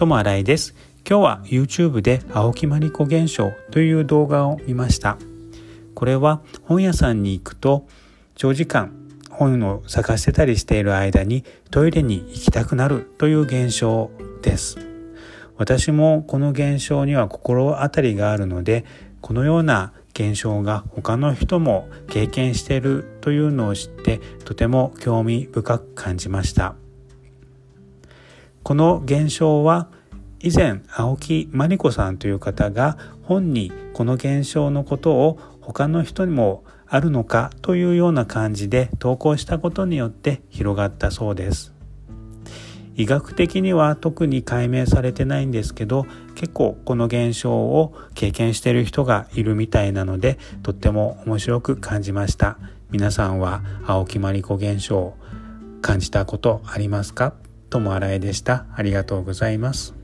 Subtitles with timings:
[0.00, 0.74] ともあらいです。
[1.06, 5.18] 今日は YouTube で青木まりこ現象という動画を見ました。
[5.94, 7.86] これは本屋さんに行くと
[8.34, 8.94] 長時間
[9.30, 14.10] 本を探してたりしている間にトイレに行きたくなるという現象
[14.40, 14.78] です。
[15.58, 18.86] 私もこの現象には心当たりがあるので
[19.20, 26.74] このような現象が他の人も経験しているというのを知ってとても興味深く感じました。
[28.62, 29.88] この現象は
[30.42, 41.74] 以前青木真理子さんという方が本にこの現象のことを他の人にもあるのかというような感じで投稿したことによって広がったそうです。
[42.96, 52.58] 医学的には特に解明されてないんですけど結構この現象を経験している人がいるみたいなのでとっても面白く感じました。
[52.90, 55.14] 皆さんは青木まりこ現象
[55.82, 57.34] 感じたことありますか？
[57.68, 58.64] ともあらえでした。
[58.74, 59.99] ありがとうございます。